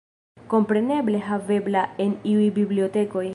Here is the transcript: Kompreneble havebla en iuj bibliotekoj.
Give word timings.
Kompreneble 0.53 1.19
havebla 1.27 1.85
en 2.07 2.17
iuj 2.33 2.49
bibliotekoj. 2.59 3.29